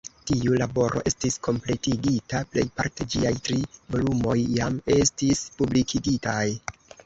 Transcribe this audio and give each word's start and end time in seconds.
Tiu 0.29 0.53
laboro 0.61 1.01
estis 1.11 1.37
kompletigita 1.47 2.41
plejparte; 2.55 3.07
ĝiaj 3.15 3.35
tri 3.49 3.61
volumoj 3.95 4.37
jam 4.59 4.83
estis 4.99 5.47
publikigitaj. 5.63 6.45